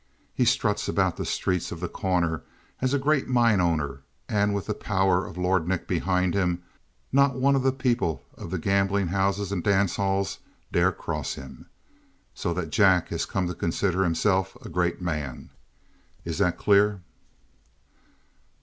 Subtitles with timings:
[0.33, 2.41] He struts about the streets of The Corner
[2.81, 6.63] as a great mine owner, and with the power of Lord Nick behind him,
[7.11, 10.39] not one of the people of the gambling houses and dance halls
[10.71, 11.67] dares cross him.
[12.33, 15.51] So that Jack has come to consider himself a great man.
[16.25, 17.01] Is it clear?"